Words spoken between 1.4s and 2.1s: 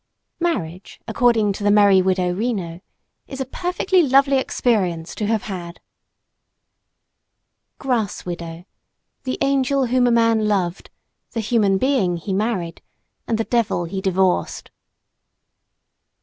to the merry